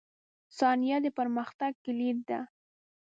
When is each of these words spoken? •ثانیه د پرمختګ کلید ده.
•ثانیه 0.57 0.97
د 1.05 1.07
پرمختګ 1.17 1.71
کلید 1.85 2.17
ده. 2.29 2.39